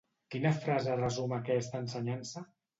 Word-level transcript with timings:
Quina 0.35 0.53
frase 0.63 0.95
resum 1.03 1.37
aquesta 1.39 1.85
ensenyança? 1.85 2.47